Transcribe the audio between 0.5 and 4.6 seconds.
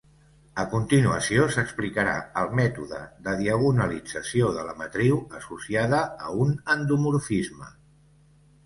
A continuació s'explicarà el mètode de diagonalització